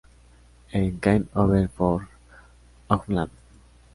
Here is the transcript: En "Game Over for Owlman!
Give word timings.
En 0.71 0.97
"Game 0.99 1.27
Over 1.35 1.67
for 1.67 2.07
Owlman! 2.89 3.29